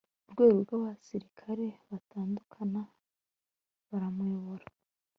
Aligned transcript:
urwego 0.27 0.55
rw'abasirikare 0.63 1.65
baratandukana 1.89 2.81
baramuyobora 3.89 4.65